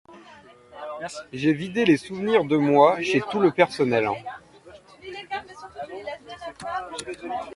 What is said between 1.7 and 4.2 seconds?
les souvenirs de moi chez tout le personnel.